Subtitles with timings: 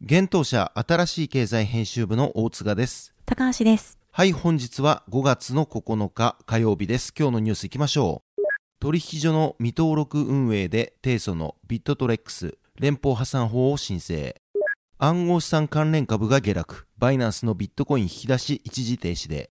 [0.00, 3.16] 現当社新しい経済編集部の大塚です。
[3.26, 3.98] 高橋です。
[4.12, 7.12] はい、本日は5月の9日火曜日です。
[7.18, 8.42] 今日のニュースいきましょう。
[8.78, 14.36] 取引所の未登録運営で提訴のビットトレックス連邦破産法を申請。
[14.98, 16.86] 暗号資産関連株が下落。
[16.96, 19.50] バイナンスのビットコイン引き出し一時停止で。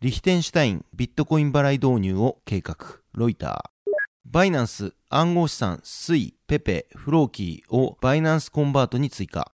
[0.00, 2.76] リヒテンシュタインビットコイン払い導入を計画。
[3.12, 3.90] ロイター。
[4.24, 9.52] バイナンス暗号資産スイ、ペペ、フローキーをバイナンスコンバートに追加。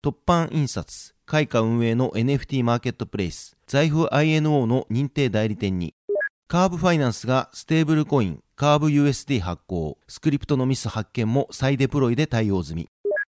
[0.00, 5.92] 突版印刷、開花運営の NFT マーケットプレイス、財布 INO の認定代理店に。
[6.46, 12.88] カーブファイナンスがステーブルコイン、カーブ USD 発行、スクリプトのミス発見も再デプロイで対応済み。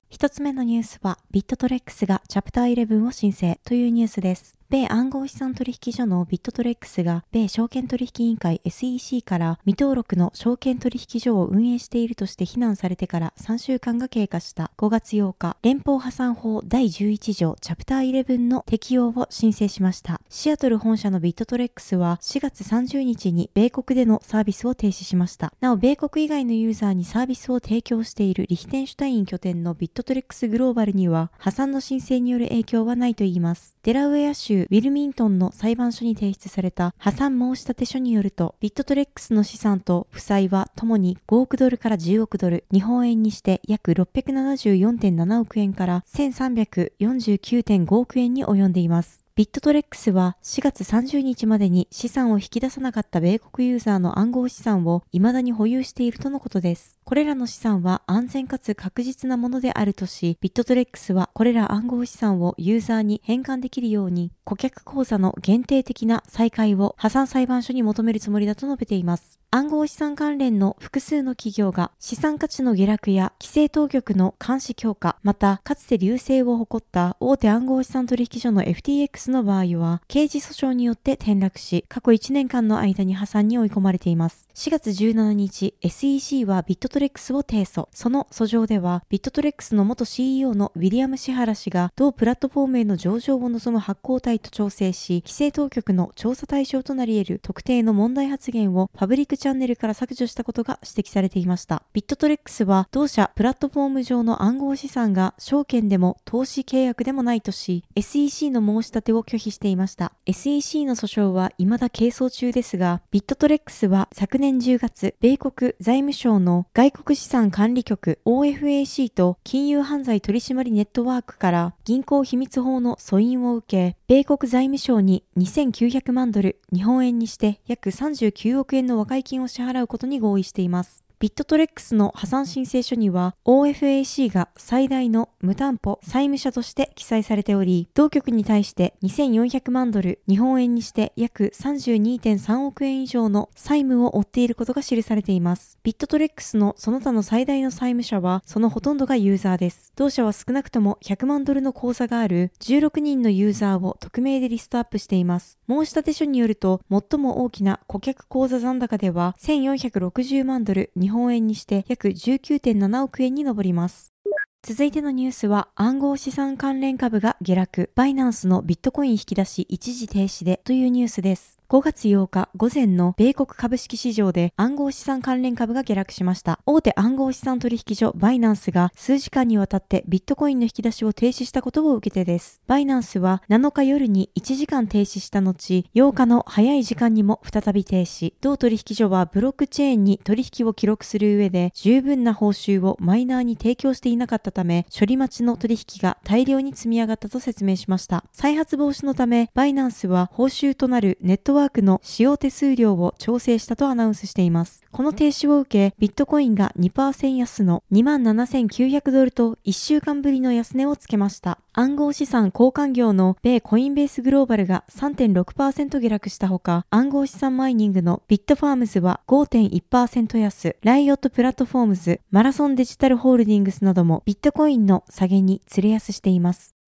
[0.09, 4.58] 一つ目のニュースは、ビットトレックスがチャプター11を申請というニュースです。
[4.71, 20.21] 米暗号資産取引所のビットトレックスが米証券取引委員会 SEC から未登録の証券取引所を運営しているとして非難されてから3週間が経過した5月8日、連邦破産法第11条チャプター11の適用を申請しました。
[20.29, 25.51] シアトル本社のビットトレックスは4月30日に米国でのサービスを停止しました。
[25.61, 33.75] なお、米国以外のユーザーにサービスを提供しているリヒテンシュタイン拠点のビットトレックスグローバルには破産の申請による影響はないといいます。
[33.81, 49.28] デラウェア州ウィルミントンの裁判所に提出された破産申立書によると、ビットトレックスの資産と負債はともに5億ドルから10億ドル、日本円にして約674.7億円から1349.5億円に及んでいます。
[49.39, 56.99] ビットトレックスは4月30日までに資産を引き出さなかった米国ユーザーの暗号資産を未だに保有しているとのことです。
[57.05, 69.39] これらの資産は安全かつ確実なものであるとし、ビットトレックスはこれら暗号資産をユーザーに返還できるように、顧客口座の限定的な再開を破産裁判所に求めるつもりだと述べています。
[69.51, 84.47] 暗号資産関連の複数の企業が資産価値の下落や規制当局の監視強化、またかつて隆盛を誇った大手暗号資産取引所の FTX の場合は刑事訴訟によって転落し、過去1年間の間に破産に追い込まれています。
[84.55, 87.87] 4月17日、SEC はビットトレックスを提訴。
[87.93, 101.83] その訴状では、ビットトレックスの元 CEO のウィリアム・シハラ氏が同プラットフォームへの上場を望む発行体と調整し、規制当局の調査対象となり得る特定の問題発言をパブリックチャンネルから削除したことが指摘されていました。
[101.93, 110.13] ビットトレックスは同社プラットフォーム上の暗号資産が証券でも投資契約でもないとし、SEC の申し立てを拒否していました。
[110.25, 131.08] SEC の訴訟は未だ係争中ですが、ビットトレックスは昨年10月、米国財務省の外国資産管理局 OFAC と金融犯罪取締ネットワークから銀行秘密法の訴因を受け、米国財務省に2900万ドル、日本円にして約39億円の和解金を支払うことに合意しています。
[131.19, 145.77] ビットトレックスの破産申請書には OFAC が最大の無担保債務者として記載されており、当局に対して2400万ドル、日本円にして約32.3億円以上の債務を負っていることが記されています。
[145.83, 149.91] ビットトレックスのその他の最大の債務者はそのほとんどがユーザーです。
[149.97, 155.59] 同社は少なくとも100万ドルの口座がある16人のユーザーを匿名でリストアップしています。
[155.67, 164.13] 申立書によると、最も大きな顧客口座残高では1460万ドル、日日本円にして約19.7億円に上ります。
[164.61, 171.58] 続いてのニュースは暗号資産関連株が下落、バイナンスのビットコイン引き出し一時停止でというニュースです。
[171.69, 176.59] 5月8日午前の米国株式市場で暗号資産関連株が下落しました。
[176.65, 182.59] 大手暗号資産取引所バイナンスが数時間にわたってビットコインの引き出しを停止したことを受けてです。
[182.65, 188.33] バイナンスは7日夜に1時間停止した後、8日の早い時間にも再び停止。
[188.41, 198.25] 同取引所はブロックチェーンに取引を記録する上で十分な報酬をマイナーに提供していなかったため、処理待ちの取引が大量に積み上がったと説明しました。
[198.31, 204.83] 再発防止のため、バイナンスは報酬となるネットワークの使用手数料を調整したとアナウンスしています。
[204.91, 211.59] この停止を受け、ビットコインが2%安の27,900ドルと1週間ぶりの安値をつけました。
[211.73, 226.78] 暗号資産交換業の米コインベースグローバルが3.6%下落したほか、暗号資産マイニングのビットファームズは5.1%安、ライオットプラットフォームズ、マラソンデジタルホールディングスなどもビットコインの下げに釣れ安しています。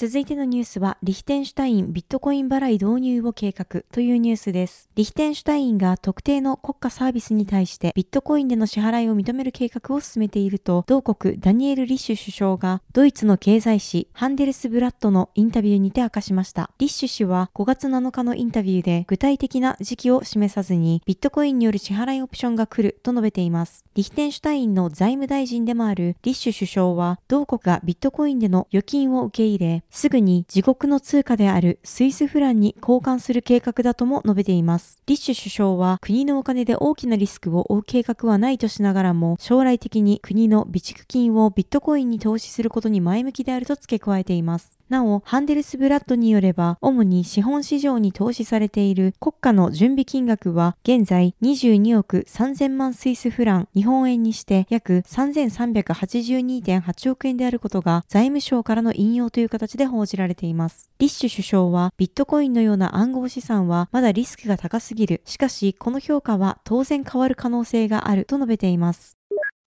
[0.00, 4.88] 続いてのニュースは、リヒテンシュタインビットコイン払い導入を計画というニュースです。
[4.94, 16.70] リヒテンシュタインが特定の国家サービスに対してビットコインでの支払いを認める計画を進めていると、同国ダニエル・リッシュ首相がドイツの経済誌ハンデルスブラットのインタビューにて明かしました。
[16.78, 23.84] リッシュ氏は5月7日のインタビューで具体的な時期を示さずにビットコインによる支払いオプションが来ると述べています。
[23.96, 35.02] リヒテンシュタインの財務大臣でもあるリッシュ首相は同国がビットコインでの預金を受け入れ、すぐに自国の通貨であるスイスフランに交換する計画だとも述べています。
[35.06, 44.78] リッシュ首相は国のお金で大きなリスクを負う計画はないとしながらも、将来的に国の備蓄金をビットコインに投資することに前向きであると付け加えています。
[44.88, 60.90] なお、ハンデルスブラッドによれば、主に資本市場に投資されている国家の準備金額は、現在22億3000万スイスフラン、日本円にして約3382.8億円であることが、財務省からの引用という形でで報じられています。
[60.98, 65.22] リッシュ首相は、ビットコインのような暗号資産はまだリスクが高すぎる。
[65.24, 69.16] しかし、この評価は当然変わる可能性があると述べています。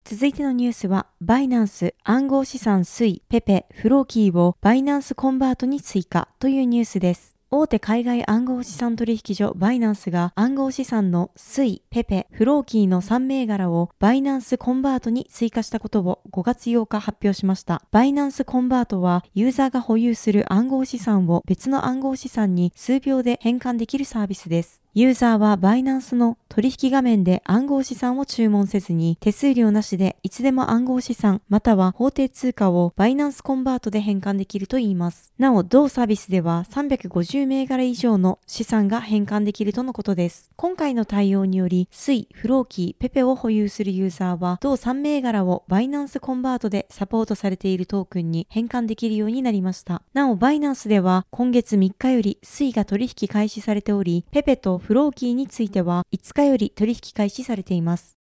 [0.03, 7.40] 続いてのニュースは、バイナンス暗号資産スイペペフローキーをバイナンスコンバートに追加というニュースです。
[7.53, 17.83] 大手海外暗号資産取引所バイナンスが暗号資産のスイ、ペペ、フローキーの3銘柄をバイナンスコンバートに追加したことを5月8日発表しました。
[17.92, 24.80] バイナンスコンバートはユーザーが保有する暗号資産を別の暗号資産に数秒で変換できるサービスです。
[24.93, 35.31] ユーザーはバイナンスの取引画面で暗号資産を注文せずに手数料なしでいつでも暗号資産または法定通貨をバイナンスコンバートで変換できるといいます。
[35.38, 40.51] なお、同サービスでは350銘柄以上の資産が変換できるとのことです。
[40.57, 50.01] 今回の対応により、スイ、フローキー、ペペを保有するユーザーは同3銘柄をバイナンスコンバートでサポートされているトークンに変換できるようになりました。
[50.13, 58.20] なお、バイナンスでは今月3日よりスイが取引開始されており、ペペとフローキーについては5日より取引開始されています。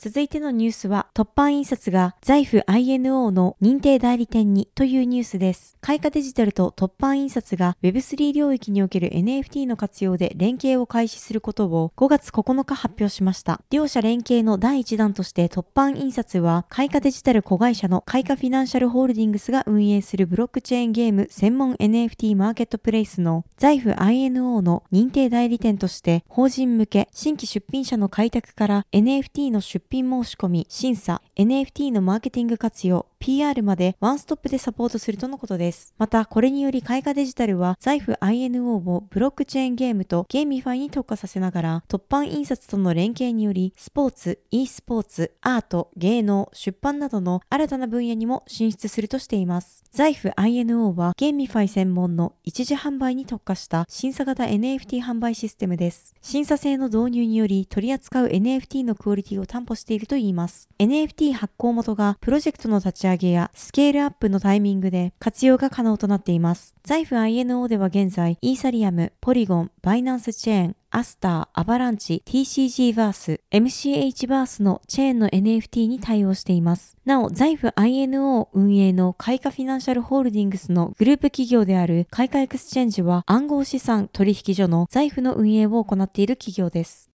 [0.00, 5.76] 続いてのニュースは、突版印刷が財布 INO の認定代理店にというニュースです。
[5.80, 13.60] 開花デジタルと突版印刷が Web3 領域における NFT の活用で連携を開始することを5月9日発表しました。
[13.70, 35.94] 両者連携の第1弾として突版印刷は開花デジタル子会社の開花フィナンシャルホールディングスが運営するブロックチェーンゲーム専門 NFT マーケットプレイスの財布 INO の認定代理店として法人向け新規出品者の開拓から NFT の出品申し込み、審査、NFT のマーケティング活用、PR までワンストップでサポートするとのことです。
[35.98, 49.84] また、これにより開花デジタルは財布 INO をブロックチェーンゲームとゲーミファイに特化させながら、凸版印刷との連携により、スポーツ、e スポーツ、アート、芸能、出版などの新たな分野にも進出するとしています。
[49.90, 56.14] 財布 INO はゲーミファイ専門の一時販売に特化した審査型 NFT 販売システムです。
[56.20, 60.68] 審査制の導入により取り扱う NFT のクオリティを担保しているといいます。
[60.78, 66.74] NFT 発行元がプロジェクトの立ち上げやスケールアップのタイミングで活用が可能となっています。
[66.84, 76.96] 財布 INO では現在、イーサリアム、ポリゴン、バイナンスチェーン、アスター、アバランチ、TCG バース、MCH バースのチェーンの NFT に対応しています。
[77.04, 87.10] なお、財布 INO 運営の開花フィナンシャルホールディングスのグループ企業であるカイカエクスチェンジは暗号資産取引所の Zaif の運営を行っている企業です。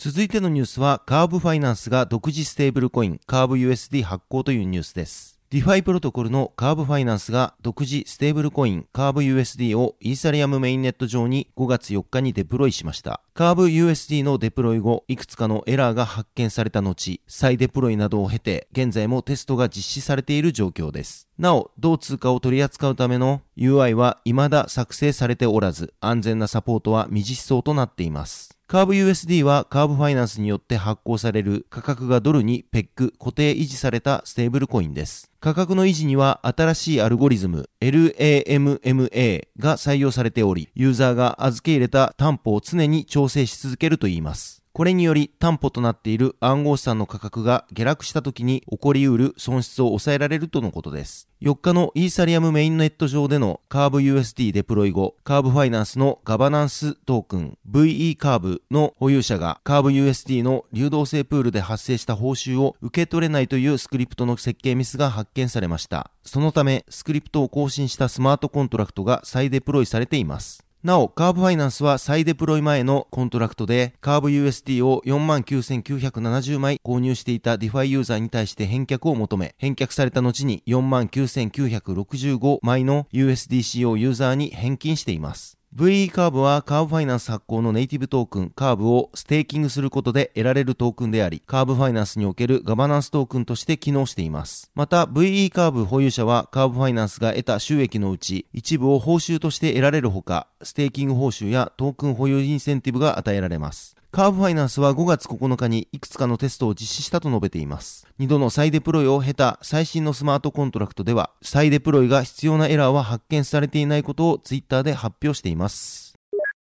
[0.00, 5.40] 続いてのニュースは、カーブファイナンスが独自ステーブルコイン、カーブ USD 発行というニュースです。
[5.50, 13.22] ディファイプロトコルのカーブファイナンスが独自ステーブルコインカーブ USD をイーサリアムメインネット上に5月4日にデプロイしました。
[13.34, 21.26] カーブ USD のデプロイ後、いくつかのエラーが発見された後、再デプロイなどを経て、現在もテストが実施されている状況です。
[21.38, 28.57] なお、同通貨を取り扱うための UI は未だ作成されておらず、安全なサポートは未実装となっています。
[28.70, 35.30] カーブ USD はカーブファイナンスによって発行される価格がドルにペック固定維持されたステーブルコインです。
[35.40, 44.57] 価格の維持には新しいアルゴリズム LLAMMA が採用されており、ユーザーが預け入れた担保を常に調整し続けるといいます。
[44.78, 51.28] これにより担保となっている暗号資産の価格が下落した時に起こり得る損失を抑えられるとのことです。
[51.42, 66.12] 4日のイーサリアムメインネット上でのカーブ USD デプロイ後、カーブファイナンスのガバナンストークン VE カーブの保有者がカーブ USD の流動性プールで発生した報酬を受け取れないというスクリプトの設計ミスが発見されました。
[66.22, 70.67] そのため、スクリプトを更新したスマートコントラクトが再デプロイされています。
[70.88, 85.57] なお、カーブファイナンスは再デプロイ前のコントラクトで、カーブ USD を49,970枚購入していた DeFi ユーザーに対して返却を求め、返却された後に49,965枚の USDC をユーザーに返金しています。
[85.76, 94.70] VE カーブはカーブファイナンス発行のネイティブトークンカーブをステーキングすることで得られるトークンであり、カーブファイナンスにおけるガバナンストークンとして機能しています。
[94.74, 103.97] また VE カーブ保有者はカーブファイナンスが得た収益のうち一部を報酬として得られるほか、ステーキング報酬やトークン保有インセンティブが与えられます。
[104.10, 108.06] カーブファイナンスは5月9日にいくつかのテストを実施したと述べています。
[108.18, 116.14] 2度の再デプロイを経た最新のスマートコントラクトでは、再デプロイが必要なエラーは発見されていないことをツイッターで発表しています。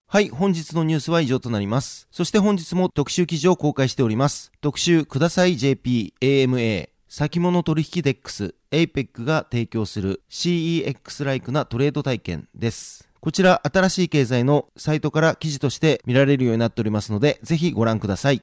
[0.07, 2.07] はい、本日のニュースは以上となります。
[2.13, 4.53] そして本日も特集記事を公開しております。
[4.61, 13.12] 特集ください JP AMA 先物取引デックス APEC が提供する CEX ライクなトレード体験です。
[13.23, 18.43] こちら新しい経済のサイトから記事として見られるようになっておりますので、ぜひご覧ください。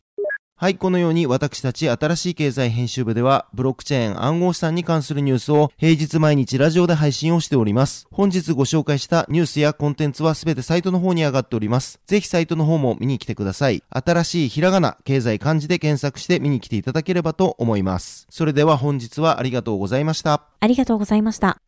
[0.56, 8.08] はい、このように私たち新しい経済編集部では、ブロックチェーン暗号資産に関するニュースを平日毎日ラジオで配信をしております。
[8.10, 12.00] 本日ご紹介したニュースやコンテンツはすべてサイトの方に上がっております。
[12.08, 13.84] ぜひサイトの方も見に来てください。
[13.90, 18.28] 新しいひらがな、経済漢字で検索して見に来ていただければと思います。
[18.30, 20.44] それでは本日はありがとうございました。
[20.62, 21.60] ありがとうございました。